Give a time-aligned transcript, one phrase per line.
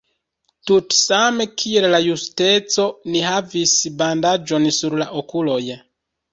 [0.69, 5.63] Tutsame kiel la Justeco, ni havis bandaĝon sur la okuloj.